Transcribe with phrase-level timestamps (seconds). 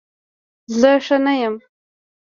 [0.79, 1.55] زه ښه نه یم